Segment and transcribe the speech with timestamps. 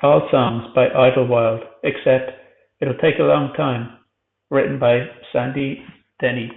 [0.00, 2.30] All songs by Idlewild except
[2.80, 3.98] "It'll Take A Long Time,"
[4.48, 5.84] written by Sandy
[6.20, 6.50] Denny.